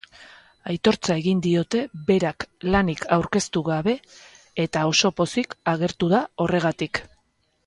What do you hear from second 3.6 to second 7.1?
gabe eta oso pozik agertu da horregatik.